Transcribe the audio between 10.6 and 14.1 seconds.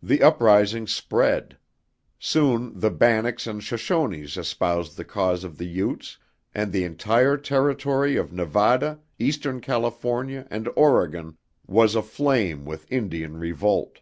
Oregon was aflame with Indian revolt.